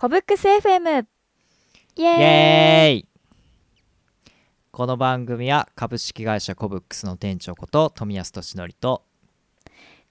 [0.00, 1.04] コブックス FM
[1.96, 3.08] イエーイイエーイ。
[4.70, 9.04] この番組は株式会社コブックスの店長こと富安俊則と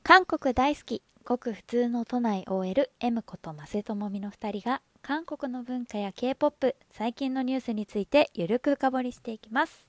[0.03, 9.87] 韓国大好きごく普通の都内 OLM ことマ智美の2人が韓国の文化や K-POP 最近のニュースについてゆるく深掘りしていきます。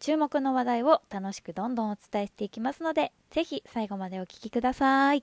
[0.00, 5.22] 注目の話題を楽しくどんどんお伝えしていきますのでぜひ最後までお聞きください。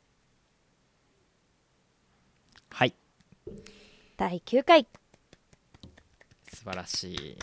[2.69, 2.93] はい
[4.17, 4.87] 第9回。
[6.51, 7.37] 素晴らしい。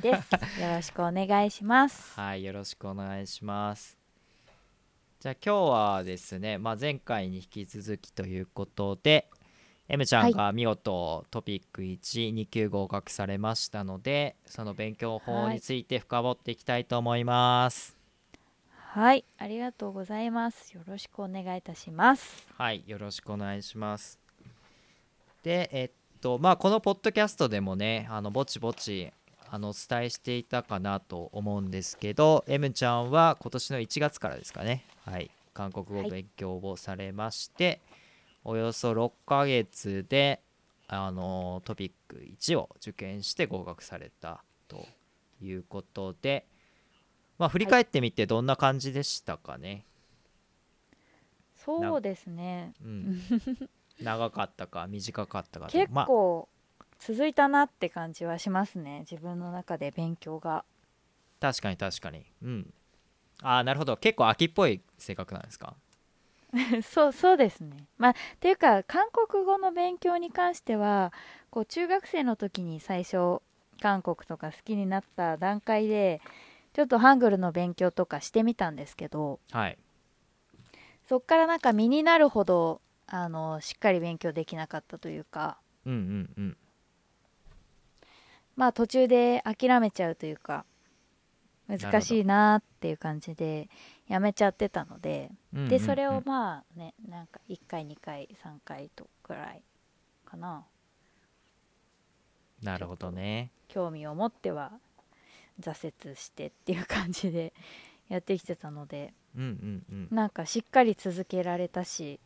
[0.00, 0.62] です。
[0.62, 2.14] よろしくお願いします。
[2.20, 3.98] はいよろしくお願いします。
[5.18, 9.28] じゃあ今日はですね、まあ、前回に引き続きということで
[9.88, 17.96] M ちゃんが見事トピック12級合格されましたのでその勉強法について深掘っていきたいと思います。
[18.70, 19.24] はい。
[19.36, 20.72] ありがとうございます。
[20.76, 22.46] よろしくお願いいたします。
[22.56, 24.27] はい、よろしくお願いします
[25.42, 29.10] でえっとまあこのポッドキャストでもねあのぼちぼち
[29.50, 34.84] あのお伝えしていたかなと思うんですけど M ちゃんは今年の1月からですかね。
[35.04, 35.30] はい。
[35.54, 37.80] 韓国語はい勉強をされまして、
[38.44, 40.40] およそ6ヶ月で
[40.86, 44.86] あのトピック1を受験して合格されたと
[45.42, 46.46] いうことで
[47.38, 49.84] まあ振り返ってみてどんな感じでしたかね、
[51.56, 52.72] そうですね。
[52.84, 53.20] うん、
[54.00, 55.80] 長かったか短かったかで。
[55.80, 56.48] 結まあ構
[56.98, 59.00] 続いたなって感じはしますね。
[59.00, 60.64] 自分の中で勉強が。
[61.40, 62.24] 確かに確かに。
[62.42, 62.74] うん。
[63.42, 63.96] ああなるほど。
[63.96, 65.76] 結構秋っぽい性格なんですか？
[66.82, 67.86] そうそうですね。
[67.98, 71.12] まあっていうか韓国語の勉強に関しては
[71.50, 73.40] こう中学生の時に最初
[73.80, 76.20] 韓国とか好きになった段階で
[76.72, 79.78] ちょっとハングルの勉強とかしてみたんですけどはい。
[81.08, 82.80] そっからなんか身になるほど
[83.10, 85.58] あのしっかり勉強できなかったというか。
[85.86, 86.56] うんうんうん。
[88.56, 90.64] まあ途中で諦めちゃうというか
[91.68, 93.68] 難しいなっていう感じで
[94.08, 95.30] やめちゃってたので。
[95.52, 95.68] うんうんうん。
[95.70, 99.62] でそれをまあねなんか1回2回3回とくらい
[100.24, 100.64] かな。
[102.62, 103.50] なるほどね。
[103.68, 104.72] 興味を持っては
[105.60, 107.52] 挫折してっていう感じで
[108.08, 112.20] やってきてたのでうんうんうんなんかしっかり続けられたし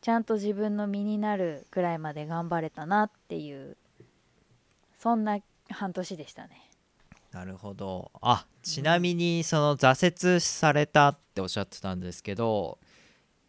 [0.00, 3.76] ちゃんと自分の身になるくらいまで頑張れたなっていう
[4.98, 6.70] そんな半年でしたね。
[7.32, 8.10] なるほど。
[8.22, 12.78] あちなみにその挫折されたっておっしゃってたんですけど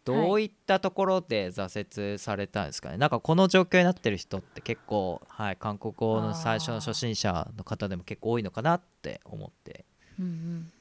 [0.04, 9.84] どういったところで挫折されたんですかね、なんかこの状況になってる人って結構、はい、韓国語の最初の初心者の方でも結構多いのかなって思って。
[10.18, 10.72] うんうん。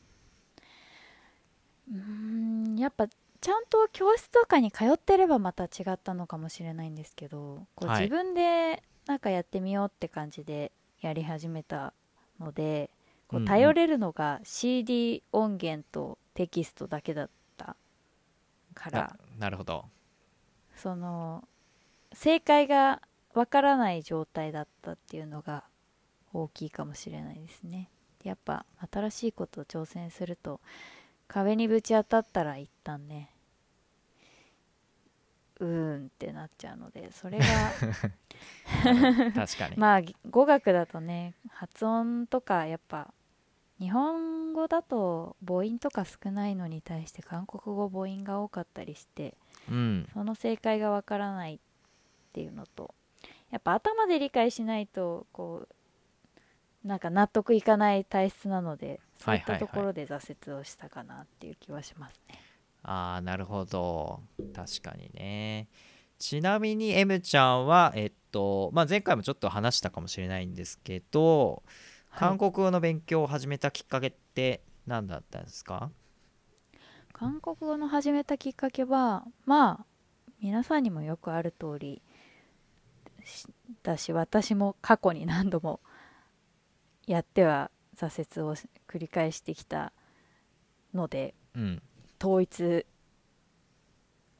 [1.92, 3.08] うーんやっぱ
[3.48, 8.02] ちゃんと教室とかに通ってればまた違ったのかもしれないんですけどこうはい。
[8.02, 11.94] 自分でなんかやってみようって感じでやり始めた
[12.42, 12.90] ので
[13.30, 13.48] こうんううん。
[13.48, 17.78] 頼れるのが CD 音源とテキストだけだった
[18.74, 19.16] から。
[19.38, 19.86] ななるほど。
[20.76, 21.48] その
[22.12, 23.02] 正解が
[23.34, 25.64] わからない状態だったっていうのが
[26.34, 27.90] 大きいかもしれないですね。
[28.26, 30.60] やっぱ新しいことを挑戦すると
[31.30, 33.30] 壁にぶち当たったら一旦ね
[35.60, 37.46] うーんってなっちゃうのでそれが
[39.34, 43.14] 確かに、まあ語学だとね発音とかやっぱ
[43.80, 49.36] 日本語だと母音とか少ないのに対して韓国語母音が多かったりして
[49.70, 50.08] うん。
[50.14, 51.60] その正解がわからないっ
[52.34, 52.94] ていうのと
[53.52, 55.68] やっぱ頭で理解しないとこ
[56.84, 62.20] うなんか納得いかない体質なのでそういったところで挫折をしたかなっていう気はします。
[62.27, 62.27] ね。
[62.88, 64.22] ああなるほど。
[64.56, 65.68] 確かにね。
[66.18, 71.62] ちなみに M ちゃんはえっとまあ前回もちょっと話したかもしれないんですけど
[72.16, 75.92] 韓国語の勉強を始めたきっかけって何だったんですか？
[77.14, 79.86] 韓国語の始めたきっかけはまあ
[80.42, 82.02] 皆さんにもよくある通り
[83.24, 83.46] し
[83.84, 85.82] だし私も過去に何度も
[87.06, 88.56] やっては挫折を
[88.88, 89.92] 繰り返してきた
[90.94, 91.82] のでうん
[92.20, 92.86] 統一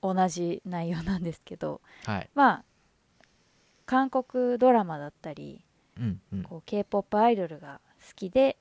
[0.02, 2.30] 同じ内容なんですけどはい。
[2.36, 2.64] まあ
[3.86, 5.64] 韓国ドラマだったり
[5.98, 6.44] うんうん。
[6.44, 8.58] こう k p o p アイドルが好きで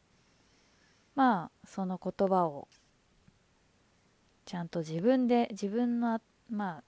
[1.14, 2.68] まあその言葉を
[4.44, 6.20] ちゃんと自分で自分の
[6.50, 6.82] まあ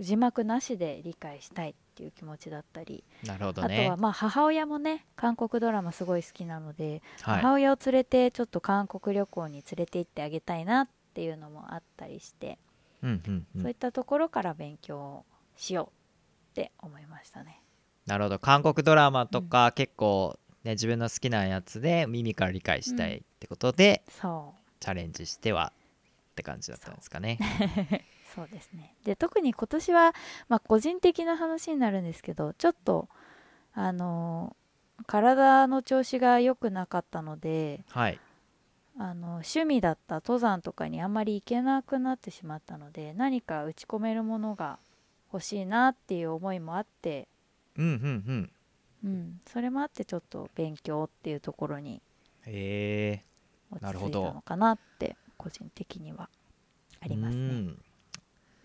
[0.00, 7.42] 字幕なしで理解したいっていう気持ちだったり、なるほどあとねはまあ母親もね韓国ドラマすごい好きなので、はい。
[7.42, 12.60] 母親を連れてちょっと韓国旅行に連れて行ってあげたいなっていうのもあったりして、
[13.02, 13.62] うんうんうん。
[13.62, 15.24] そういったところから勉強
[15.56, 17.60] しようって思いましたね。
[18.06, 18.38] なるほど。
[18.38, 25.72] 韓国ドラマとか結構、ね、自分の好きなやつで耳から理解したいってことで、そチャレンジしては
[26.30, 27.40] って感じだったんですかね。
[27.40, 27.96] う
[28.32, 28.94] そうですね。
[29.02, 30.14] で特に今年は、
[30.48, 33.08] まあ、個人的な話になるんですけどちょっと
[33.74, 34.56] あの
[35.06, 38.20] 体の調子が良くなかったのではい
[39.00, 44.80] あの趣味だった登山とかにあんまり行けなくなってしまったので何か打ち込めるものが
[45.32, 47.28] 欲しいなっていう思いもあって、
[47.76, 47.96] うんうんう
[48.32, 48.50] ん。
[49.04, 52.02] うん、それもあってちょっと勉強っていうところに
[52.46, 53.24] へえ。
[53.70, 56.28] 落ち着いなるほどたのかなって個人的には
[57.00, 57.42] ありますね。
[57.42, 57.78] うん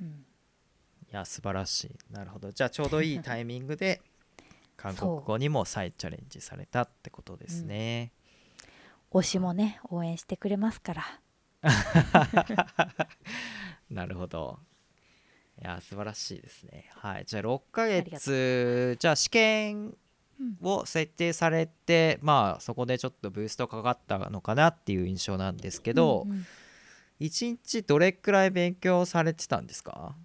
[0.01, 0.07] うん。
[0.07, 1.95] いや素晴らしい。
[2.11, 2.51] なるほど。
[2.51, 4.01] じゃあちょうどいいタイミングで
[4.75, 8.11] 韓国語にも再チャレンジされたってことですね、
[9.13, 11.03] 推しもね応援してくれますから。
[13.89, 14.59] なるほど。
[15.61, 16.89] いや素晴らしいですね。
[16.95, 17.25] はい。
[17.25, 19.95] じゃあ6ヶ月じゃあ試験
[20.61, 26.45] を設定されてまあそこでちょっとブーストかかったのかなっていう印象なんですけど、うんうん
[27.19, 30.15] 一日どれくらい勉強されてたんですか？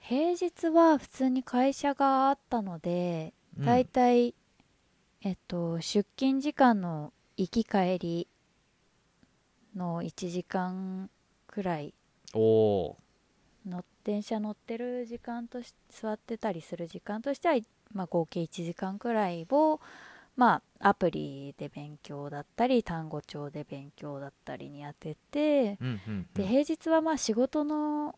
[0.00, 3.64] 平日は普通に会社があったのでうん。
[3.64, 4.34] だいたい
[5.20, 8.28] えっと出勤時間の行き帰り
[9.76, 11.08] の1時間
[11.46, 11.94] くらい。
[12.34, 12.96] おお
[13.64, 17.54] の電車乗ってる時間とし座ってたりする時間としては、
[17.92, 19.80] まあ、合計1時間くらいを、
[20.36, 26.26] まあ、アプリで勉強だったり単語帳で勉強だったりに当ててうんうんうん。
[26.34, 28.16] で平日はまあ仕事の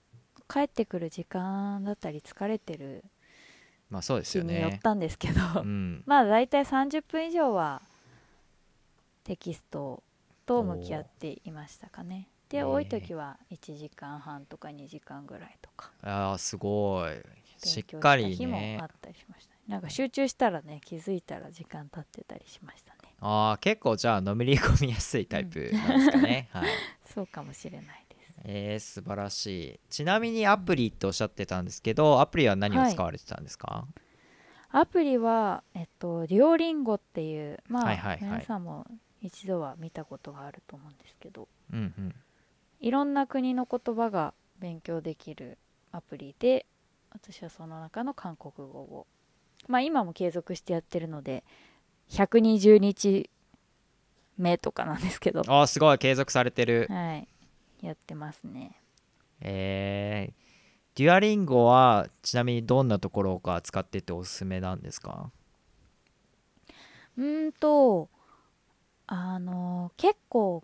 [0.49, 3.05] 帰ってくる時間だったり疲れてる
[3.91, 7.83] まあそうです日よねによったんですけど、うんまあ大体30分以上は
[9.25, 10.03] テキスト
[10.47, 12.29] と向き合っていましたかね。
[12.49, 15.93] で多い時は1時間半とか2時間ぐらいとか。
[16.03, 17.13] あーすごい。
[17.63, 19.61] しっかり日もねあったりしましたね。
[19.69, 23.15] なんか集中したらね気づいたら時間経ってたりしましたね。
[23.21, 26.71] あー結構じゃあのめり込みやすいタイプなんですかね、はい。
[27.15, 28.33] そうかもしれないです。
[28.43, 29.81] えー、素晴らしい。
[29.89, 33.87] ちなみにアプリっておっしゃってたんですけどアプリは何を使われてたんですか、
[34.71, 38.23] アプリはえっとデュオリンゴっていうまあ、はいはいはい。
[38.23, 38.87] 皆さんも
[39.23, 41.49] 一度は見たことがあると思うんですけど。
[41.73, 42.15] うんうん。
[42.81, 45.59] いろんな国の言葉が勉強できる
[45.93, 46.65] アプリで
[47.11, 49.07] 私はその中の韓国語を。
[49.69, 51.45] まあ今も継続してやってるので
[52.09, 53.29] 120日
[54.39, 55.41] 目とかなんですけど。
[55.41, 56.87] あーすごい継続されてる。
[56.89, 57.29] はい。
[57.83, 58.79] やってますね。
[59.43, 65.31] えー、デュアリンゴはちなみにどんなところが使ってておすすめなんですか？
[67.17, 68.09] うーんと
[69.13, 70.63] あの結構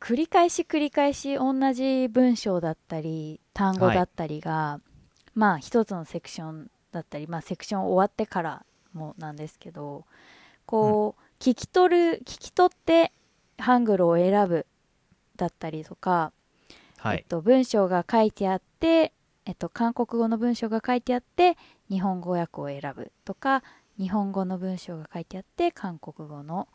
[0.00, 4.80] 繰り返し繰り返し同じ文章だったり単語だったりが、
[5.34, 10.06] まあ一つのセクションだったり、まあ、セクション終わってからもなんですけど
[10.64, 13.12] こう、聞き取る聞き取って
[13.58, 14.64] ハングルを選ぶ
[15.36, 16.32] だったりとか、
[16.96, 17.18] はい。
[17.18, 19.12] えっと、文章が書いてあって、
[19.44, 21.58] えっと、韓国語の文章が書いてあって
[21.90, 23.62] 日本語訳を選ぶとか
[23.98, 26.68] 日本語の文章が書いてあって韓国語の、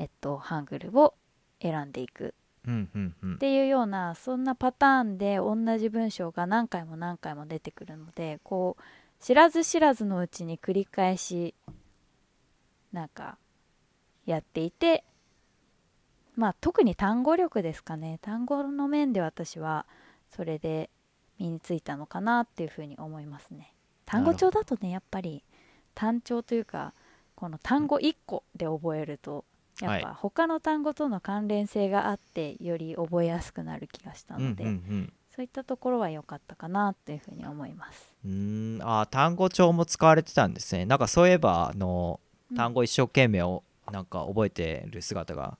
[0.00, 1.14] えっと、ハングルを
[1.60, 2.34] 選んでいく。
[2.66, 8.82] っていうようなそんなパターンで同じ文章が何回も何回も出てくるのでこう
[9.24, 11.54] 知らず知らずのうちに繰り返し
[12.92, 13.38] なんか
[14.26, 15.04] やっていて
[16.36, 18.18] まあ特に単語力ですかね。
[18.22, 19.86] 単語の面で私は
[20.30, 20.90] それで
[21.38, 23.74] 身についたのかなっていうふうに思いますね。
[24.04, 25.44] 単語帳だとねやっぱり
[25.94, 26.94] 単調というか
[27.34, 29.44] この単語1個で覚えると
[29.80, 30.16] やっぱはい。
[30.16, 38.12] 他の単語との関連性があってより覚えやすくなる気がしたうんので、うんうんそういったところは良かったかなというふうに思います。
[38.26, 38.82] うーん。
[38.82, 40.84] あー単語帳も使われてたんですね。
[40.84, 42.18] なんかそういえばあの
[42.50, 42.56] うん。
[42.56, 45.56] 単語一生懸命をなんか覚えてる姿が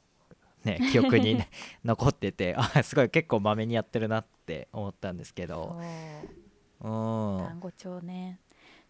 [0.64, 1.48] ね 記憶にね
[1.84, 5.80] 残っててあすごい結構まめにやってるなって思ったんですけど。
[6.82, 6.90] そう。
[6.90, 7.46] うん。
[7.46, 8.40] 単語帳ね。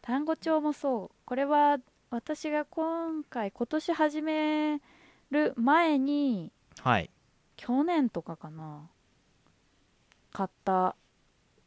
[0.01, 1.17] 単語帳もそう。
[1.27, 1.79] これは
[2.11, 4.81] 私が今回今年始め
[5.31, 7.11] る前にはい。
[7.57, 8.89] 去年とかかな
[10.33, 10.97] 買った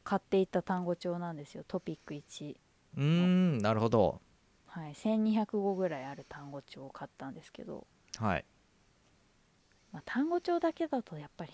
[0.04, 1.64] 買っていた単語帳なんですよ。
[1.68, 2.58] トピック1
[2.98, 4.22] うーんなるほど。
[4.68, 4.94] はい。
[4.96, 7.86] 1200語ぐらいある単語帳を買ったんですけど、
[8.18, 8.46] はい。
[9.92, 11.52] まあ、単語帳だけだとやっぱり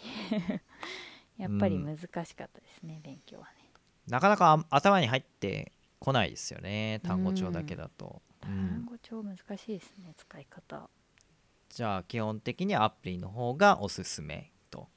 [1.38, 3.70] やっぱり難しかったですね、勉強はね。
[4.08, 8.86] なかなかあ頭に入ってこないですよね単語帳だけだと、うん。
[8.86, 9.42] 単語帳難し
[9.76, 10.90] いですね使い方
[11.70, 14.88] じゃあ基本的にアプリの方がおすすめと。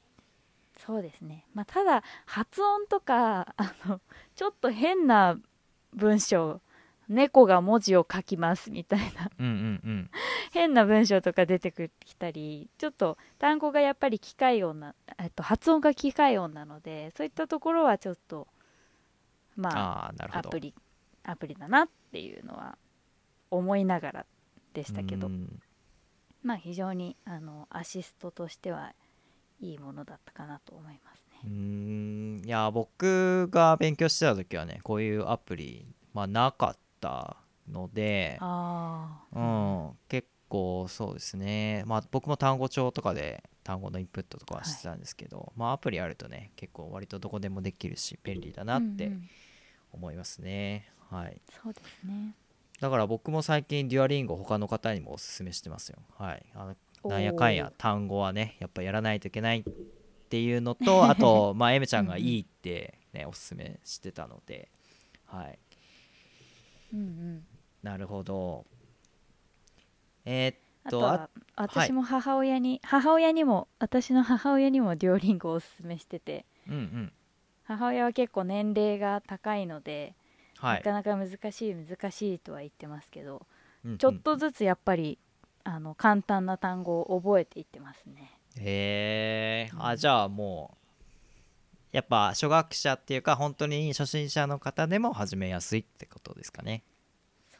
[0.78, 4.00] そうですね、まあ、ただ発音とか あの
[4.34, 5.38] ちょっと変な
[5.94, 6.60] 文章
[7.08, 9.30] 猫が文字を書きますみたいな。
[9.38, 10.10] うんうんうん。
[10.52, 11.72] 変な文章とか出て
[12.04, 18.48] きたりちょっと単語がやっぱり機械音な、えっと、発音が機械音なのでそういったところはちょっと
[19.56, 20.74] まあアプリ
[21.24, 22.78] アプリだなっていうのは
[23.50, 24.26] 思いながら
[24.72, 25.26] でしたけど。
[25.26, 25.62] うん
[26.42, 28.94] まあ非常にあのアシストとしては
[29.60, 31.50] いいものだったかなと思いますね。
[31.50, 32.42] ん。
[32.44, 37.36] いや僕が勉強してた時はねこういうアプリ、まあ、なかった
[37.70, 49.28] ので、ああ、うん、結構そうですね、まあ、僕も単語帳とかで単語のインプットとかはしてたんですけど、まあ、アプリあるとね結構割とどこでもできるし便利だなってうんうん。
[49.92, 51.40] 思いますね、はい。
[51.62, 52.34] そうですね。
[52.82, 55.98] だから僕も最近デュアリンゴ他の方にもおすすめしてますよ。
[56.18, 56.44] はい。
[56.52, 56.74] あ
[57.04, 59.64] のなんやかんや単語はねやっぱやらないといけないっ
[60.28, 64.68] ていうのと あとまあ M ちゃんがいいってねおすすめしてたので。
[65.26, 65.58] はい。
[66.92, 67.46] うんうん、
[67.84, 68.66] なるほど。
[70.24, 76.46] えーっとあ私も母親に、母親にも私の母親にもデュオリンゴをおすすめしてて。
[76.66, 77.12] うんうん。
[77.62, 80.16] 母親は結構年齢が高いので、
[80.62, 83.46] はないかなか難しい難しいとは言ってますけど、
[83.84, 83.98] うんうん。
[83.98, 85.18] ちょっとずつやっぱり
[85.64, 88.38] あの簡単な単語を覚えていってますね。
[88.58, 89.86] へえうん。
[89.86, 90.76] あじゃあも
[91.92, 96.82] うやっぱ初学者っていうか本当に初心者の方でも始めやすいってことですかね。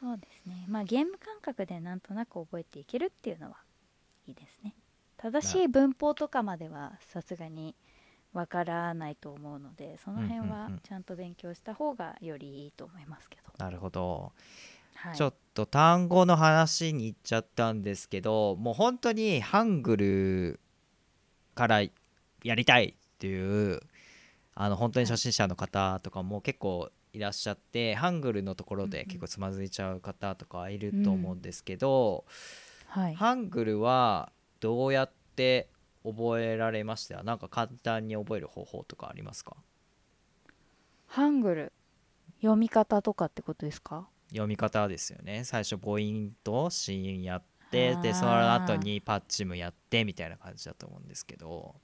[0.01, 0.65] そうですね。
[0.69, 3.57] まあゲーム感覚でなんとなく覚えていけるっていうのは
[4.27, 4.75] いいですね。
[5.17, 7.77] 正しい文法とかまではさすがに
[8.33, 10.81] わからないと思うのでその辺うんうんはうん。
[10.83, 14.33] ちゃんと勉強した方がよりいいと思いますけど、なるほど。
[14.95, 20.61] はい、ちょっと単語の話に行っちゃったんですけどもう本当にハングル
[21.55, 21.83] から
[22.45, 23.81] やりたいっていう
[24.55, 28.91] あの本当に初心者の方とかも結構いらっしゃってハングルのところうんうん。
[28.91, 32.25] で結構つまずいちゃう方とかいると思うんですけど、
[32.87, 35.69] はい、ハングルはどうやって
[36.05, 37.23] 覚えられました？
[37.23, 39.57] なんか簡単に覚える方法とかありますか？
[41.07, 41.73] ハングル。
[42.41, 44.07] 読み方とかってことですか？
[44.31, 45.45] 読み方ですよね。
[45.45, 51.75] 最初母音と子音やってでその後にパッチムやってみたいな感じだと思うんですけど。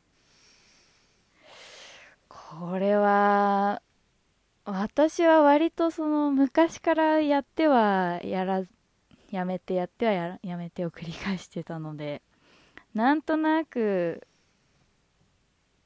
[2.29, 3.83] これは
[4.65, 8.71] 私は割とその昔からやってはやらず
[9.31, 12.23] やめてやってはやらやめてを繰り返してたので
[12.95, 14.27] なんとなく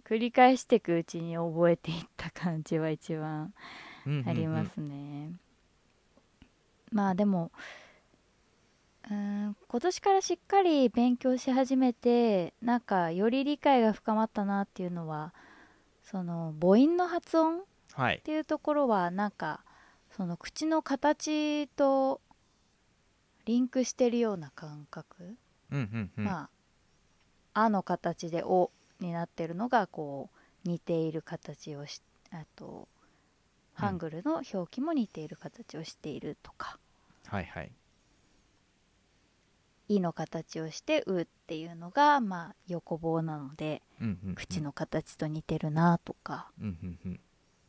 [0.04, 3.52] 繰り返していくうちに覚えていった感じは一番
[4.26, 5.32] ありますね。
[6.90, 7.50] まあでも
[9.04, 9.14] うー
[9.49, 15.32] ん今年からしっかり勉強し始めてなんかより理解が深まったなっていうのは
[16.04, 17.62] その母音の発音っ
[17.94, 18.21] はい。
[18.25, 19.64] ていうところはなんか
[20.16, 22.21] その口の形と
[23.47, 25.37] リンクしてるような感覚、
[25.71, 26.25] うんうんうん。
[26.25, 26.50] まあ
[27.54, 30.30] 「あ」の形で「お」になってるのがこ
[30.64, 32.88] う似ている形をしあと
[33.75, 36.78] ハングルの表記も似ている形をしているとか。
[37.26, 37.73] はいはい
[39.88, 44.35] 「い」の形をして「う」っていうのがまあ横棒なのでうんうんうん。
[44.35, 46.52] 口の形と似てるなとか。
[46.61, 47.21] うんうんうん。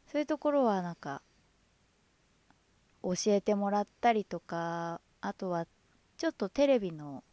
[0.07, 1.21] そういうところはなんか
[3.01, 5.67] 教えてもらったりとかあとは
[6.17, 7.23] ちょっとテレビの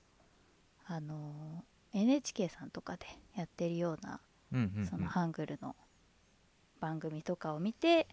[0.87, 3.07] あの NHK さんとかで
[3.37, 4.21] やってるような
[4.53, 5.75] うんうんうんそのハングルの
[6.81, 8.09] 番組とかを見て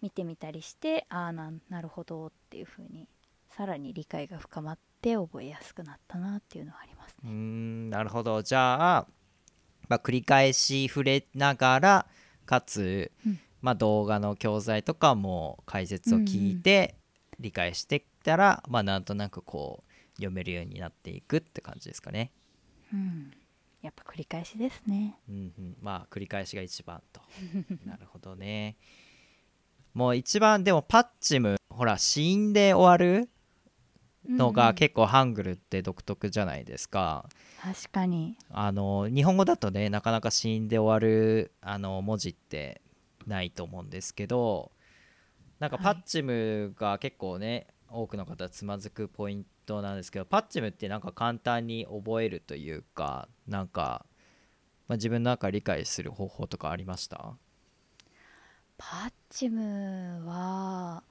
[0.00, 3.08] 見てみたりしてああななるほどっていう風に
[3.50, 7.30] さらに理解が深まって覚えやすくなったなっていうのはありますね。
[7.30, 9.06] んなるほどじゃあ、
[9.88, 12.06] まあ、繰り返し触れながら
[12.46, 16.94] かつ、うんまあ、動画の教材とかも解説を聞いて
[17.40, 22.32] 理解してきたら、まあ、なんとなくこう読めるようになっていくって感じですかね。
[22.92, 23.32] うん、
[23.82, 25.18] やっぱ繰り返しですね。
[25.28, 27.20] うんうん、まあ繰り返しが一番と。
[27.86, 28.76] なるほどね。
[29.94, 33.28] もう一番でもパッチムほら死因で終わる
[34.28, 34.74] のがうんうん。
[34.74, 37.28] 結構ハングルって独特じゃないですか、
[37.60, 38.36] 確かに。
[38.50, 42.82] あの日本語だとねなかなか死因で終わるあの文字って
[43.26, 44.72] ないと思うんですけど
[45.58, 45.84] なんかはい。
[45.94, 54.06] パッチムが結構ね、多くの方つまずくポイントなんですけどパッチムってなんか簡単に覚えるというかなんか、
[54.88, 57.36] まあ、自分の中理解する方法とかありました？
[58.76, 61.02] パッチムは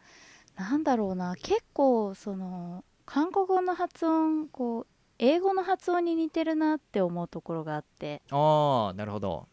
[0.56, 4.88] なんだろうな結構その韓国語の発音こう
[5.20, 8.22] 英語の発音に似てるなって思うところがあって。
[8.32, 9.48] ああなるほど。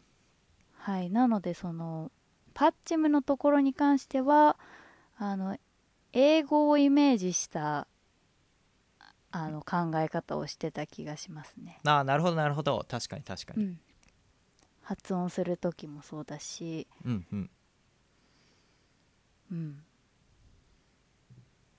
[0.77, 2.11] はいなのでその
[2.53, 4.57] パッチムのところに関しては
[5.17, 5.57] あの
[6.17, 7.87] 英語をイメージした
[9.31, 12.85] あの考え方をしてた気がしますね、ああなるほどなるほど。
[12.89, 13.65] 確かに確かに。
[13.65, 13.79] うん、
[14.81, 17.49] 発音する時もそうだし、うんうん。
[19.51, 19.83] うん、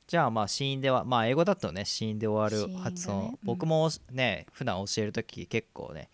[0.06, 2.74] じゃあまあ死因ではまあ英語だとね死因で終わる子音。
[2.74, 3.38] がね発音、うん。
[3.42, 6.10] 僕もね普段教える時結構ね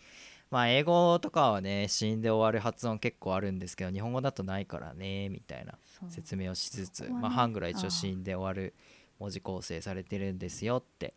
[0.52, 5.78] まあ英語とかはね死因で終わる発音結構あるんですけど日本語だとないからねみたいな
[6.10, 8.74] 説明をしつつ、ねまあ、ハングルは一応死因で終わる
[9.18, 11.14] 文字構成されてるんですよって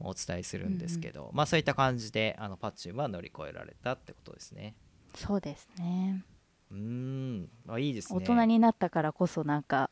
[0.00, 4.74] お伝えするんですけど、まあそういった感じであのパッチュンは乗り越えられたってことですね。
[5.14, 6.24] そうですね。
[6.72, 7.48] うーん。
[7.68, 8.18] あいいですね。
[8.18, 9.90] 大人になったからこそなんか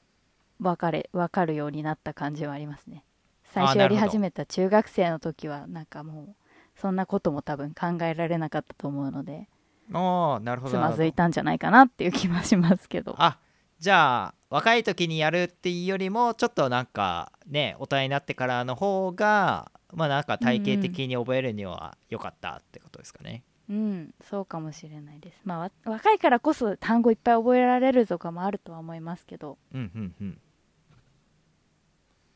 [0.59, 3.05] 分かれ分かるようになった感じはありますね。
[3.45, 6.40] 最初やり始めた中学生の時はなんかもう
[6.81, 9.49] そんなことも多分考えられなかったと思うので
[9.93, 10.97] ああなるほつどなるほど。
[10.97, 13.15] まずいたんじゃないかなっていう気はしますけど。
[13.19, 13.39] あ
[13.79, 25.41] じゃあ若い時にやるっていうよりもちょっとなんかね大人になってからの方がまあなんか体系的に覚えるには良かったってことですかね、うんそうかもしれないです。
[25.45, 29.59] まあわ若いからこそ単語いっぱい覚えられるとかもあるとは思いますけど。
[29.73, 30.41] うん、うんうん。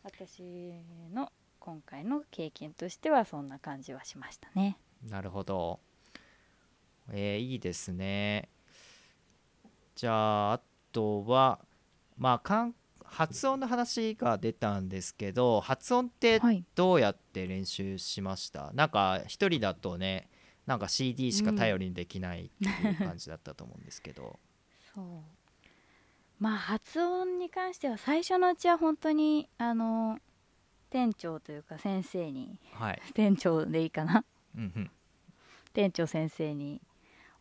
[0.03, 0.73] 私
[1.13, 1.31] の
[1.64, 4.76] 今回の経験としてはそんな感じはしましたね。
[5.09, 5.80] なるほど。
[7.11, 8.50] えーいいですね。
[9.94, 10.61] じゃああ
[10.92, 11.59] とは
[12.18, 16.62] まあかん発音の話が出たんですけど発音ってはい。
[16.75, 20.28] どうやって練習しました、なんか一人だとね
[20.66, 24.38] なんか CD しか頼りにできないっていう感じだったと思うんですけど、
[24.94, 25.04] そう。
[26.38, 30.18] まあ発音に関しては最初のうちは本当にあの
[30.95, 34.25] 店長というか先生にはい、店長でいいかな？
[34.57, 34.91] うんうん、
[35.73, 36.81] 店長先生に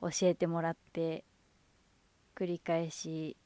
[0.01, 1.23] 教えてもらって
[2.35, 3.37] 繰り返し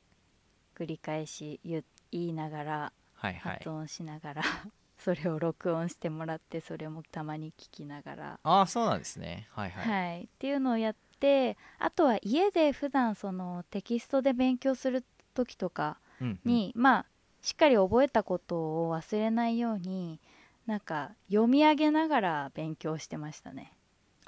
[0.80, 3.54] 繰り返し言言いながらはいはい。
[3.56, 4.44] 発音しながら、
[4.98, 9.50] それを録音してもらってそれもたまに聞きながら、ああそうなんですね。
[9.52, 16.40] はいはい、はい、っていうのをやってあとは家で普段そのテキストで勉強する時とかうんうん。
[16.46, 17.06] に、まあ
[17.42, 18.56] しっかり覚えたこと
[18.88, 20.20] を忘れないように
[20.66, 23.74] なんか読み上げながら勉強してましたね。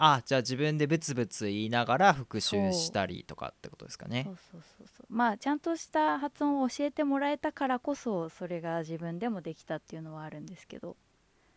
[0.02, 4.24] あじゃあ自分でブツブツ言いながら復習したりとかってことですかね。
[4.24, 5.06] そうそうそうそう。
[5.10, 10.96] まあちゃんとした発音を教えてもらえたからこそそれが自分でもできたっていうのはあるんですけど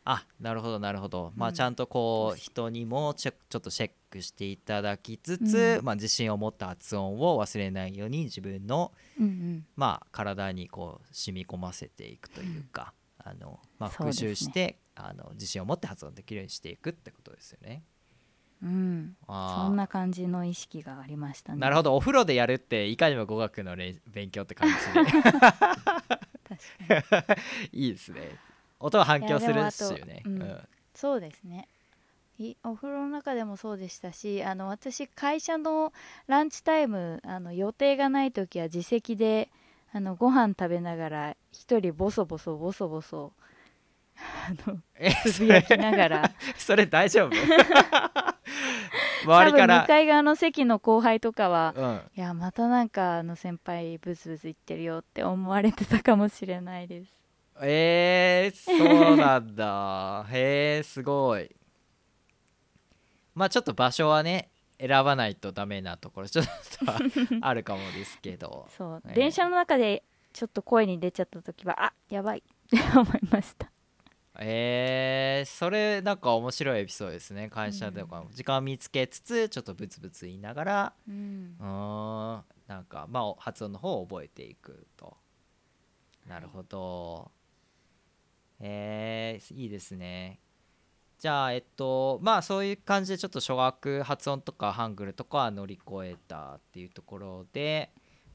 [0.05, 1.53] あなるほどなるほど、まうん。
[1.53, 5.85] あちゃんとこう人にもちょっとチェックしていただきつつ、うん。
[5.85, 9.67] まあ、自信を持った発音を忘れないように自分の、うんうん。
[9.77, 17.85] まあ、体にこう染み込ませていくというか、あのまあ、復習して、あの自信を持って発音できるようにしていくってことですよね。
[18.63, 19.17] うん。
[19.29, 21.61] あそんな感じの意識がありましたね。
[21.61, 21.97] なるほど。
[21.97, 25.27] お風呂でやるっていかにも語学のれ勉強って感じ 確かに。
[26.89, 27.37] で
[27.79, 28.39] いいですね
[28.83, 30.59] 音は反響するいやしでもあとね、うん。
[30.95, 31.69] そうですね。
[32.39, 35.93] いお風呂の中でもそうでしたしあの私会社の
[36.27, 39.49] ランチタイムあの予定がない時は自席で
[39.93, 43.33] あのご飯食べながら一人ボソボソボソボソ
[44.17, 46.31] あのえつぶやきながら。
[46.57, 47.33] それ大丈夫？
[49.25, 57.22] 周りから、かい側の席の後輩とかはうん、いやまたなんかあの先輩ブツブツ言ってるよって思われてたかもしれないです
[57.61, 60.27] えー、そうなんだ。
[60.31, 61.55] へえすごい。
[63.35, 66.51] まあちょっと場所はね選ばないとダメなところちょっと
[67.41, 68.69] あるかもですけど。
[68.77, 72.39] そう、ね電車の中でちょっと声に出ちゃった時はあやばい。
[72.39, 73.71] って思いました。
[74.39, 77.49] えー、それなんか面白いエピソードですね。
[77.49, 78.31] 会社とかも。
[78.33, 81.57] 時間を見つけつつちょっとブツブツ言いながらうん。
[81.59, 85.17] なんかまあ発音の方を覚えていくと。
[86.27, 87.31] なるほど
[88.63, 90.39] えー、いいですね。
[91.19, 97.91] じゃあえっとまあそういう感じでちょっと初学発音とかハングルとかは乗り越えたっていうところで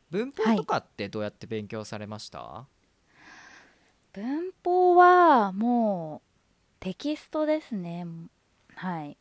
[0.10, 2.66] 文法とかってどうやって勉強されました、
[4.14, 6.28] 文法はもう
[6.80, 8.06] テキストですね。
[8.76, 9.18] はい。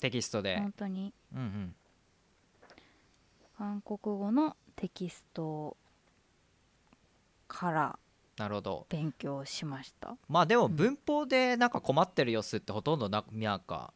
[0.00, 1.12] テキストで、本当に。
[1.34, 1.74] うんうん。
[3.58, 5.76] 韓国語のテキスト
[7.48, 7.98] から
[8.40, 8.86] なるほど。
[8.88, 10.16] 勉強しました？
[10.26, 10.74] まあでもうん。
[10.74, 13.92] 文法でなんか困ってる様子ってほとんどななんか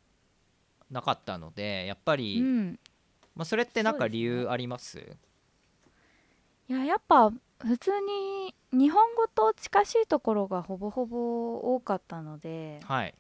[0.91, 2.79] なかったのでやっぱり、うん。
[3.35, 4.99] まあ、それってなんか理由あります？
[6.69, 13.15] いややっぱ普通に日本語と近しいところがほぼほぼ多かったのではい、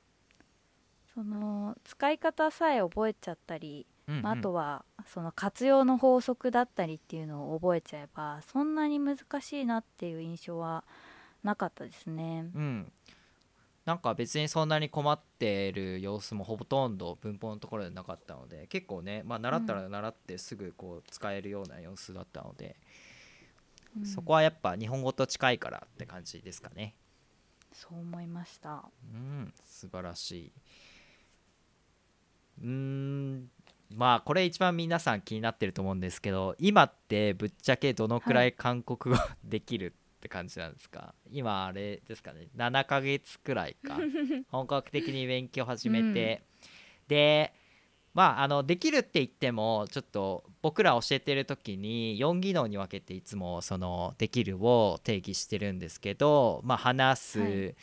[1.14, 4.22] その使い方さえ覚えちゃったり、うんうん。
[4.22, 10.84] まああとはその活用の法則だったりっていうのを覚えちゃえばそんなに難しいなっていう印象は
[11.44, 12.50] なかったですね。
[12.54, 12.92] うん。
[13.84, 22.76] なんか別にそんなに困ってる様子もほとんど文法のところでなかったので結構ね、まあ、習ったら習ってすぐこう使えるような様子だったので、
[23.98, 24.06] うん。
[24.06, 26.94] そこはやっぱ日本語と近いからって感じですかね。
[27.72, 28.84] そう思いました。
[29.12, 29.52] うん。
[29.66, 30.52] 素晴らしい。
[32.62, 33.50] うーん。
[33.94, 38.52] まあこれ一番皆さん気になってると思うんですけど今ってぶっちゃけどのくらい。
[38.52, 43.98] 韓国語 できるって感じなんですか、今あれですかね？7ヶ月くらいか。
[44.48, 46.42] 本格的に勉強始めて、
[47.08, 47.52] で
[48.14, 57.76] まああのできるって言ってもちょっと僕ら教えてる時に4技能に分けていつもそのできるを定義してるんですけどまあ話す、はい。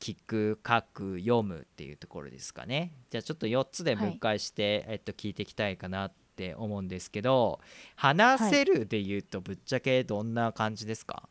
[0.00, 2.92] 聞く書く読むっていうところですかね。
[3.08, 7.60] じゃあちょっと4つで分解して、えっと、聞いていきたいかなって思うんですけど
[7.96, 11.28] 話せるで言うとぶっちゃけどんな感じですか、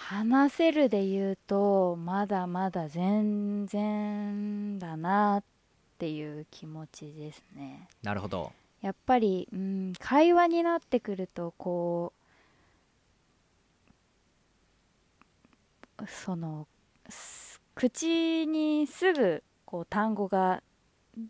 [0.00, 5.42] 話せるで言うとまだまだ全然だなっ
[5.98, 7.86] ていう気持ちですね。
[8.02, 8.50] なるほど。
[8.80, 12.14] やっぱり、うん、会話になってくるとこ
[15.98, 16.66] うその
[17.10, 20.62] す口にすぐこう単語が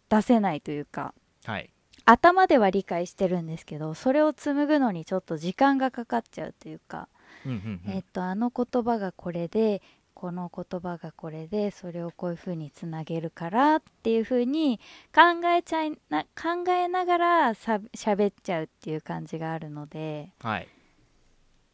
[0.08, 1.12] 出せないというか
[1.44, 1.68] はい。
[2.06, 7.08] 頭では理解してるんですけどそれを紡ぐのにちょっと時間がかかっちゃうというか、
[7.46, 7.92] うんうんうん。
[7.92, 9.82] えっとあの言葉がこれで
[10.14, 14.78] この言葉がこれでそれをこういうふうにつなげるからっていうふうに
[15.14, 20.68] 考えちゃいな考えながらさ喋っちゃうっていう感じがあるのではい。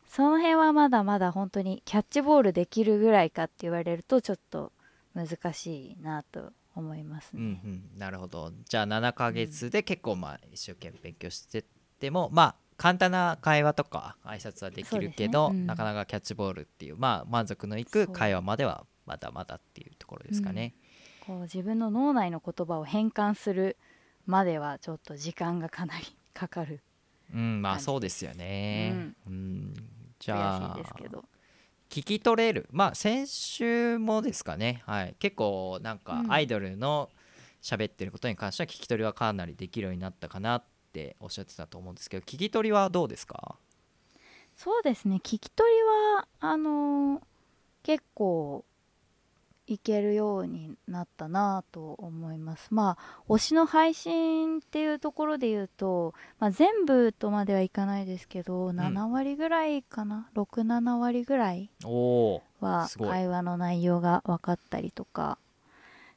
[0.09, 4.73] その辺はまだまだ本当にキャッチボールできるぐらいかって言われるとちょっと
[5.15, 7.61] 難しいなと思いますうんね。
[7.65, 7.99] うん。
[7.99, 8.53] なるほど。
[8.69, 11.65] じゃあ7ヶ月で結構まあ一生懸命勉強してっ
[11.99, 15.59] ても、まあ簡単な会話とか挨拶はできるけど、ね。
[15.59, 15.67] うん。
[15.67, 20.75] なかなかキャッチボールっていうまあ満足のいく会話まではまだまだっていうところですかね。
[21.27, 23.77] こう自分の脳内の言葉を変換する
[24.27, 26.83] まではちょっと時間がかなりかかる
[27.35, 29.13] うん、まあそうですよね。
[29.27, 29.75] うん、
[30.19, 31.23] じゃ悔あ
[31.89, 32.69] 聞き取れる。
[32.71, 36.33] まあ先週もですかね、はい、結構なんかうん。
[36.33, 37.11] アイドルの
[37.63, 40.76] 喋ってることに関しては聞き取りはかなりできるようになったかなって
[41.21, 43.57] おっしゃってたと思うんですけど聞き取りはどうですか？
[44.57, 45.17] そうですね。
[45.17, 45.83] 聞き取り
[46.17, 47.23] はあのー
[47.83, 48.65] 結構
[49.69, 52.69] いけるようになったなと思います。
[52.73, 61.71] まあ推しの配信っていうところで言うと、まあ、全部とまではいかないですけど、7割ぐらいかな？67割ぐらい。
[62.61, 65.39] は会話の内容が分かったりとか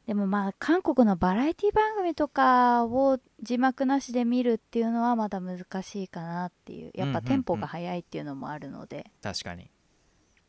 [0.09, 7.21] でもまあ韓国のバラエティ番組とかを字幕なしで見るっていうのはまだ難しいかなっていうやっうんうんうん。
[7.21, 9.69] ぱテンポが速いっていうのもあるので、確かに。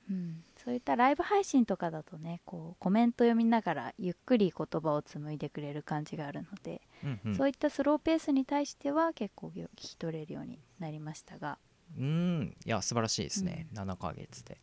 [0.09, 0.43] うん。
[0.57, 7.35] そういったライブ配信とかだとねこうコメント読みながらゆっくり言葉を紡いでくれる感じがあるので、うんうん。
[7.37, 11.59] そういったスローペースに対しては結構聞き取れるようになりましたが。
[11.99, 12.57] うん。
[12.65, 14.59] いや素晴らしいですね、7ヶ月で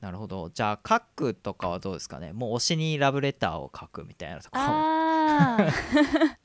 [0.00, 0.50] なるほど。
[0.50, 2.32] じゃあ書くとかはどうですかね？
[2.32, 4.62] もう推しにラブレターを書くみたいなところ。
[4.62, 6.36] あー。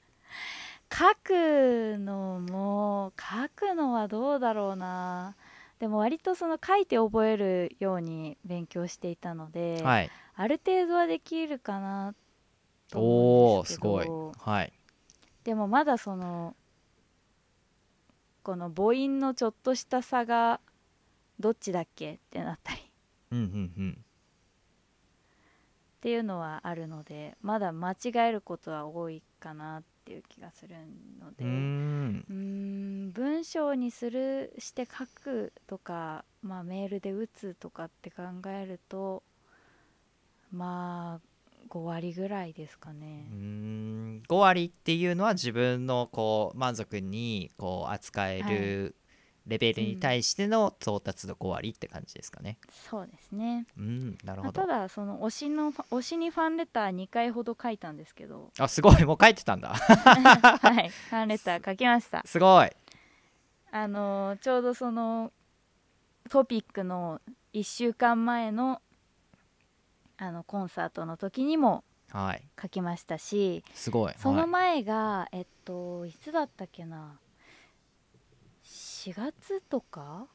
[0.91, 5.35] 書くのも書くのはどうだろうな。
[5.79, 10.11] でも割とその書いて覚えるように勉強していたので、はい。
[10.35, 12.13] ある程度はできるかな
[12.89, 14.05] とお思うんですけおすごい。
[14.05, 14.73] どはい。
[15.43, 16.55] でもまだその
[18.43, 20.59] この母音のちょっとした差が
[21.39, 22.83] どっちだっけってなったりっ
[23.31, 24.05] うんうんうん。
[26.01, 30.75] ていうのはあるのでまだ間違えることは多いかなっていう気がする
[31.19, 31.43] ので。
[31.43, 32.25] うーん。
[32.29, 39.23] うーん文章にするして書くとか、まあ、メールで打つとかって考えると
[40.51, 41.27] まあ
[41.69, 43.25] 5割ぐらいですかね。
[43.31, 43.37] うー。
[43.37, 44.23] ん。
[44.27, 48.95] 5割っていうのは自分のこう満足にこう扱える
[49.47, 52.57] レベルに対しての到達度5割って感じですかね。
[52.89, 53.65] そうですね。
[53.77, 54.61] うんなるまあほど。
[54.61, 58.51] ただその推しの推しにファンレター2回ほど書いたんですけど。
[58.57, 59.69] あすごいもう書いてたんだ。
[59.75, 62.23] はいファンレター書きました。
[62.25, 62.69] すごい。
[63.71, 65.31] あのーちょうどその
[66.29, 67.21] トピックの
[67.53, 68.81] 1週間前の
[70.17, 72.41] あのコンサートの時にもはい。
[72.61, 73.63] 書きましたし。
[73.73, 77.19] すごいそのはい前が、えっといつだったっけな
[79.05, 80.27] 4月とか？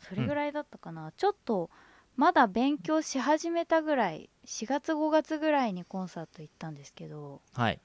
[0.00, 1.70] それぐらいだったかな、ちょっと
[2.16, 7.80] まだ勉強し始めたぐらい4月5月ぐらいにコンサート行ったんですけどはい。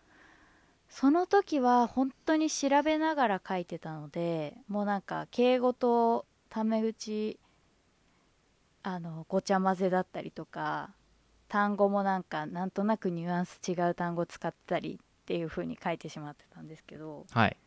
[0.89, 7.39] その時は本当に調べながら書いてたのでもうなんか敬語とタメ口
[8.83, 10.91] あのごちゃ混ぜだったりとか
[11.49, 17.57] 単語もなんかなんとなくニュアンス違う単語使ったりっていう風に書いてしまってたんですけどはい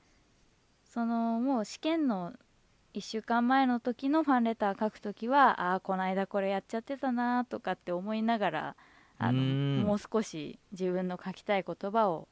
[0.88, 2.33] そのもう試験の
[2.94, 8.77] 1週間前の時のファンレター書く時はああこの間これやっちゃってたなとかって思いながら
[9.18, 9.42] あの
[9.85, 12.29] もう少し自分の書きたい言葉を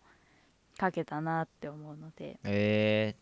[0.81, 3.15] 書けたなって思うのでえ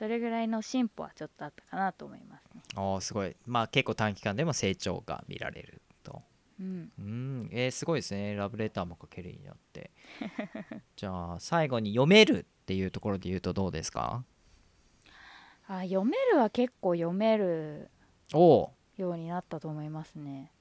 [0.00, 2.62] それぐらいの進歩はちょっとあったかなと思いますね。
[2.74, 3.36] ー、おーすごい。
[3.46, 6.22] まあ結構短期間でも成長が見られると。
[6.58, 8.34] うん、うんえー、すごいですね。
[8.34, 9.90] ラブレターも書けるようになって。
[10.96, 14.24] じゃあ最後に読めるっていうところで言うとどうですか？
[15.66, 17.90] あ読めるは結構読める
[18.32, 20.52] ようになったと思いますね。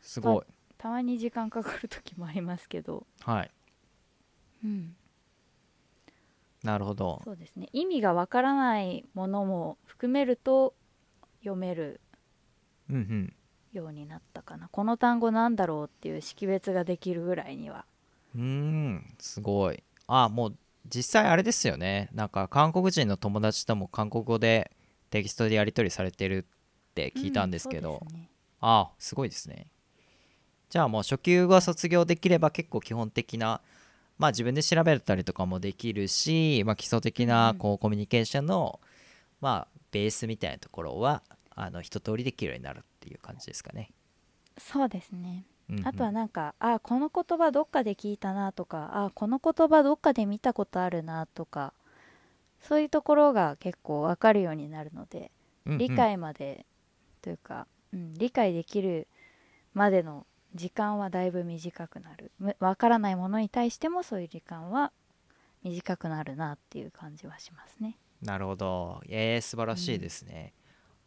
[0.00, 0.44] すごい。
[0.78, 3.50] たまに時間かかる時もありますけど、はい。
[4.64, 4.96] うん、
[6.62, 7.20] なるほど。
[7.24, 7.68] そうですね。
[7.72, 10.74] 意味がわからないものも含めると
[11.40, 12.00] 読める。
[12.90, 13.34] うんうん
[13.72, 14.68] ようになったかな。
[14.68, 17.84] この単語なんだろうっていう識別ができるぐらいには。
[18.34, 19.82] うーんすごい。
[20.06, 22.08] あもう実際あれですよね。
[22.12, 24.70] なんか韓国人の友達とも韓国語で
[25.10, 28.30] テキストでやり取りされてるって聞いたんですけど、うんね。
[28.60, 29.66] あすごいですね。
[30.70, 33.60] じゃあもう初級が卒業できれば結構基本的な
[34.18, 37.58] まあ自分で調べたりとかもできるし、まあ、基礎的なうん。
[37.58, 38.80] こうコミュニケーションの
[39.40, 41.22] まあベースみたいなところは
[41.54, 43.90] あの一通りできるようになるっていう感じですかね。
[44.58, 45.46] そうですね。
[45.70, 45.86] うんうん。
[45.86, 51.72] あとはなんか、あこの言葉どっかで聞いたなとかあこの言葉どっかで見たことあるなとか
[52.60, 55.30] そういうところが結構わかるようになるので、
[55.64, 55.78] うんうん。
[55.78, 56.66] 理解まで
[57.22, 59.08] というか、うん、理解できる
[59.74, 62.32] までの時間はだいぶ短くなる。
[62.38, 64.92] むわからないものに対してもそういう時間は
[65.62, 67.98] 短くなるなっていう感じはしますね。
[68.22, 69.00] なるほど。
[69.06, 70.52] えー、素晴らしいですね、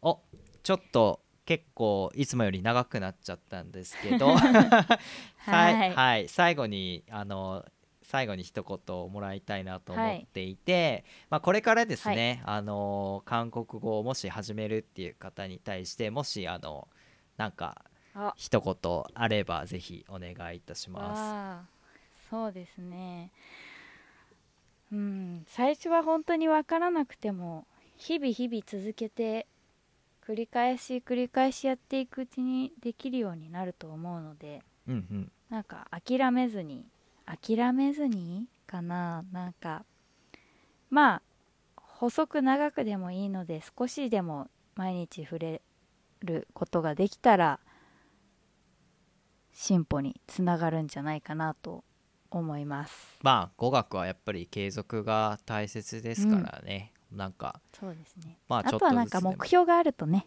[0.00, 0.20] お
[0.62, 4.34] ちょっと結構いつもより長くなっちゃったんですけど。
[4.36, 4.96] は
[5.36, 5.94] はい。
[5.94, 7.64] はい、最後にあの
[8.02, 16.88] 最後に一言もらいたいなと思っていて、まあ、これからですね、あの韓国語をもし始めるっていう方に対してもしあの
[17.38, 18.34] なんかあ。
[18.36, 22.28] 一言あればぜひお願いいたします。
[22.28, 23.32] そうですね。
[24.92, 25.44] うん。
[25.48, 29.46] 最初は本当に分からなくても日々日々続けて
[30.26, 35.32] 繰り返し繰り返しやっていくうちにできるようになると思うのでうんうん。
[35.50, 36.86] なんか諦めずに
[37.26, 39.84] 諦めずにかななんか
[40.90, 41.22] まあ
[41.76, 45.62] 細く長くでもいいので少しでも毎日触れ
[46.20, 47.60] ることができたら
[49.52, 51.84] 進歩につながるんじゃないかなと
[52.30, 53.18] 思います。
[53.22, 58.38] まあ語学はやっぱり継続が大切ですからね、なんかそうですね。
[58.48, 59.36] まああとはなんかちょっとずつでも。
[59.38, 60.26] 目標があるとね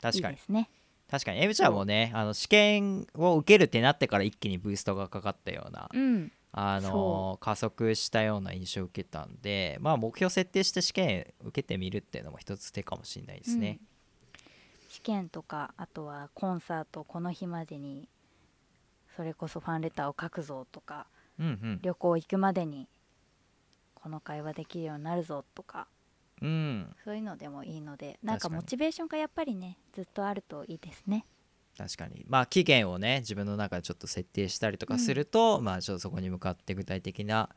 [0.00, 0.36] 確かに。
[0.36, 0.68] ですね。
[1.10, 1.42] 確かに。
[1.42, 6.32] M ちゃんもねあの試験を受けるってなってから一気にブーストがかかったようなうん。
[6.56, 14.40] あのそ加速したような印象を受けたんでまあ目標設定して試験受けてみるっていうのも一つ手かもしれないですね、うん。
[14.88, 18.08] 試験とかあとはコンサートこの日までに
[19.16, 21.08] それこそファンレターを書くぞとか
[21.40, 21.80] うん、うん。
[21.82, 22.86] 旅行行くまでに
[23.96, 25.88] この会話できるようになるぞとか
[26.44, 26.96] うん。
[27.02, 31.24] そういうのでもいいのでなんかモチベーションがやっぱりねずっとあるといいですね。
[31.76, 32.24] 確かに。
[32.28, 37.48] まあ期限をね自分の中でちょっと設定したりとかすると、まあちょっとそこに向かって具体的な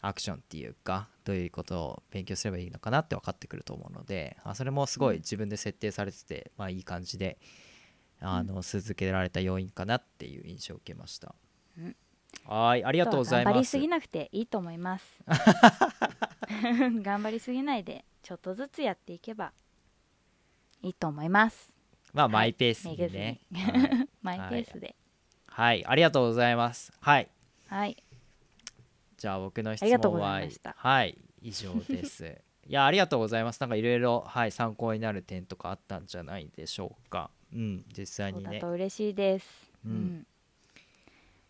[0.00, 7.38] アクションっていうかどういうことを勉強すればいいのかなって分かってくると思うのであそれもすごい自分で設定されてて、まあいい感じで
[8.20, 11.34] あの続けられた要因かなっていう印象を受けました、
[11.76, 11.96] うん。
[12.44, 13.54] はいありがとうございます。
[13.54, 15.04] 頑張りすぎなくていいと思います。
[17.02, 19.52] 頑張りすぎないでちょっとずつやっていけば
[20.82, 21.72] いいと思います。
[22.12, 22.32] まあはい。
[22.32, 23.40] マイペースにね。
[23.50, 23.60] に。
[23.60, 24.08] はい。
[24.22, 24.96] マイペースで。
[25.46, 26.92] はい、ありがとうございます。
[27.00, 27.28] はい。
[27.66, 27.96] はい。
[29.16, 30.40] じゃあ僕の質問は
[30.76, 31.18] はい。
[31.42, 32.24] 以上です。
[32.66, 33.60] いやありがとうございます。
[33.60, 37.30] なんかいろいろはい参考になる点とかあったんじゃないでしょうか。
[37.52, 37.84] うん。
[37.96, 38.60] 実際にね。
[38.60, 39.96] と嬉しいです、ううん。
[39.96, 40.26] ん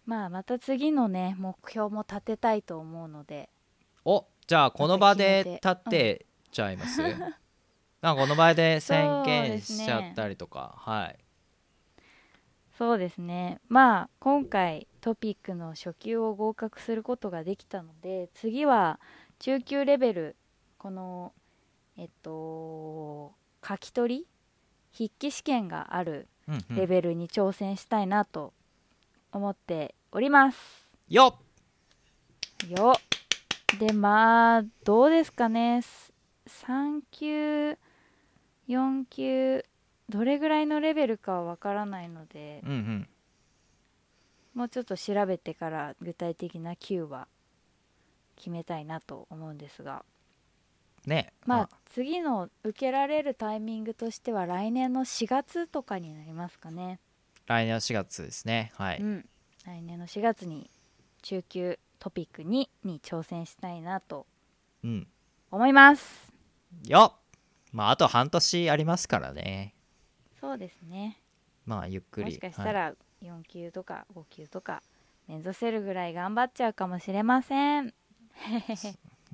[0.06, 3.50] まあまた次のね目標も立てたいと思うので。
[4.04, 7.02] おじゃあこの場で立ってちゃいます、
[8.00, 11.18] なんかこの場で宣言しちゃったりとか、はい。
[12.78, 13.60] そうですね。
[13.68, 19.00] まあ今回トピックの初級を合格することができたので次は
[19.40, 20.36] 中級レベル
[20.78, 21.32] この
[21.96, 23.34] えっと
[23.66, 24.26] 書き取り
[24.92, 26.28] 筆記試験がある
[26.70, 28.52] レベルに挑戦したいなと
[29.32, 30.58] 思っております、
[31.08, 31.36] よ
[32.64, 32.68] っ。
[32.70, 32.94] よ
[33.78, 35.82] でまあどうですかね
[36.48, 37.78] 3級
[38.68, 39.64] 4級
[40.08, 43.08] どれぐらいのレベルかはわからないのでうんうん。
[44.54, 47.28] もうちょっと調べてから具体的な級は
[48.36, 50.04] 決めたいなと思うんですが。
[51.06, 51.32] ね。
[51.46, 56.98] まあ次の受けられるタイミングとしては来年の4月とかになりますかね、
[57.46, 58.72] 来年の4月ですね。
[58.74, 59.28] はい、うん、
[59.64, 60.70] 来年の4月に
[61.22, 64.26] 中級トピック2に挑戦したいなと
[64.82, 65.06] うん。
[65.50, 66.27] 思います
[66.86, 67.14] よ。
[67.16, 67.20] っ
[67.72, 69.74] まああと半年ありますからね。
[70.40, 71.20] そうですね。
[71.66, 72.26] まあゆっくり。
[72.26, 72.72] もしかしたはい。
[72.72, 74.82] ら4級とか5級とか
[75.26, 77.88] 目指せるぐらい頑張っちゃうかもしれません。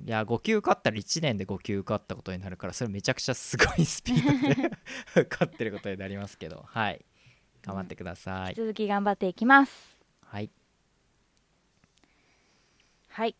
[0.03, 4.77] いや5級受かったら1年で5級受かったことになるからそれめちゃくちゃすごいスピードで
[5.21, 6.63] 受かってることになりますけど。
[6.67, 7.05] はい。
[7.61, 9.97] 頑張ってください、続き頑張っていきます。
[10.21, 10.51] はい。
[13.07, 13.35] はい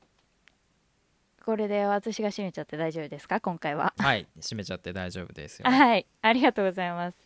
[1.46, 3.40] これで私が締めちゃって大丈夫ですか？
[3.40, 3.94] 今回は。
[4.00, 4.28] はい。
[4.42, 5.70] 閉めちゃって大丈夫ですよ。
[5.70, 6.08] はい。
[6.22, 7.18] ありがとうございます、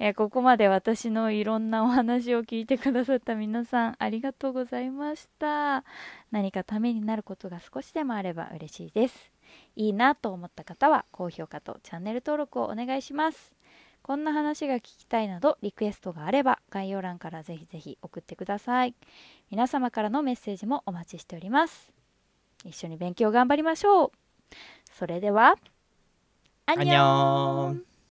[0.00, 5.84] えーここまで私のいろんなお話を聞いてくださった皆さんありがとうございました。
[6.32, 9.30] 何かためになることが少しでもあれば嬉しいです。
[9.76, 13.52] いいなと思った方は高評価とチャンネル登録をお願いします。
[14.02, 18.94] こんな話が聞きたいなどリクエストがあれば概要欄からぜひぜひ送ってください。
[19.50, 21.92] 皆様からのメッセージもお待ちしております
[22.64, 24.10] 一緒に勉強頑張りましょう。
[24.92, 25.56] それでは
[26.66, 27.91] アニョン。